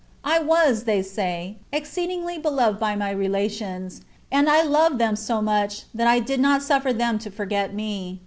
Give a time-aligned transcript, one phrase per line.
[0.23, 5.83] I was (they say) exceedingly beloved by my relations, and I loved them so much,
[5.93, 8.19] that I did not suffer them to forget me.